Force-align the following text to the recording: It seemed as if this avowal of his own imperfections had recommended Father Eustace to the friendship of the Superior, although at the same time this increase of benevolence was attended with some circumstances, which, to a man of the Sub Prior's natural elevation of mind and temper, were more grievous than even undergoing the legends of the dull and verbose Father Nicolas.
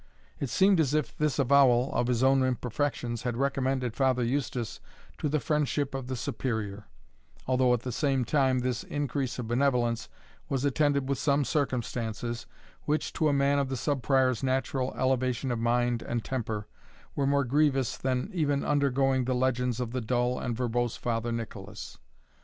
It 0.39 0.49
seemed 0.49 0.79
as 0.79 0.95
if 0.95 1.15
this 1.15 1.37
avowal 1.37 1.93
of 1.93 2.07
his 2.07 2.23
own 2.23 2.41
imperfections 2.41 3.21
had 3.21 3.37
recommended 3.37 3.93
Father 3.93 4.23
Eustace 4.23 4.79
to 5.19 5.29
the 5.29 5.39
friendship 5.39 5.93
of 5.93 6.07
the 6.07 6.15
Superior, 6.15 6.85
although 7.45 7.71
at 7.71 7.81
the 7.81 7.91
same 7.91 8.25
time 8.25 8.61
this 8.61 8.83
increase 8.85 9.37
of 9.37 9.47
benevolence 9.47 10.09
was 10.49 10.65
attended 10.65 11.07
with 11.07 11.19
some 11.19 11.45
circumstances, 11.45 12.47
which, 12.85 13.13
to 13.13 13.29
a 13.29 13.31
man 13.31 13.59
of 13.59 13.69
the 13.69 13.77
Sub 13.77 14.01
Prior's 14.01 14.41
natural 14.41 14.91
elevation 14.97 15.51
of 15.51 15.59
mind 15.59 16.01
and 16.01 16.25
temper, 16.25 16.67
were 17.15 17.27
more 17.27 17.43
grievous 17.45 17.95
than 17.95 18.31
even 18.33 18.65
undergoing 18.65 19.25
the 19.25 19.35
legends 19.35 19.79
of 19.79 19.91
the 19.91 20.01
dull 20.01 20.39
and 20.39 20.57
verbose 20.57 20.97
Father 20.97 21.31
Nicolas. 21.31 21.99